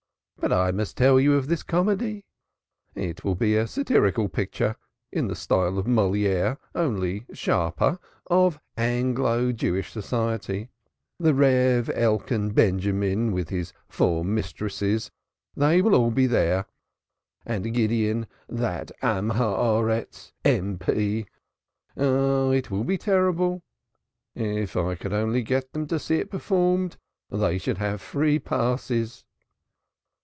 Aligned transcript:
"But 0.37 0.51
I 0.51 0.71
must 0.71 0.97
tell 0.97 1.19
you 1.19 1.35
of 1.35 1.45
this 1.45 1.61
comedy 1.61 2.25
it 2.95 3.23
will 3.23 3.35
be 3.35 3.55
a 3.55 3.67
satirical 3.67 4.27
picture 4.27 4.75
(in 5.11 5.27
the 5.27 5.35
style 5.35 5.77
of 5.77 5.85
Molière, 5.85 6.57
only 6.73 7.27
sharper) 7.31 7.99
of 8.25 8.59
Anglo 8.75 9.51
Jewish 9.51 9.91
Society. 9.91 10.69
The 11.19 11.35
Rev. 11.35 11.89
Elkan 11.93 12.55
Benjamin, 12.55 13.31
with 13.31 13.49
his 13.49 13.71
four 13.87 14.25
mistresses, 14.25 15.11
they 15.55 15.79
will 15.79 15.93
all 15.93 16.09
be 16.09 16.25
there, 16.25 16.65
and 17.45 17.71
Gideon, 17.71 18.25
the 18.47 18.61
Man 19.03 19.29
of 19.29 19.37
the 19.37 19.91
Earth, 19.91 20.31
M.P., 20.43 21.27
ah, 21.97 22.49
it 22.49 22.71
will 22.71 22.83
be 22.83 22.97
terrible. 22.97 23.61
If 24.33 24.75
I 24.75 24.95
could 24.95 25.13
only 25.13 25.43
get 25.43 25.71
them 25.73 25.85
to 25.85 25.99
see 25.99 26.15
it 26.15 26.31
performed, 26.31 26.97
they 27.29 27.59
should 27.59 27.77
have 27.77 28.01
free 28.01 28.39
passes." 28.39 29.23